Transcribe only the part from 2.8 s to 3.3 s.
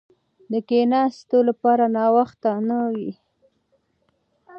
وي.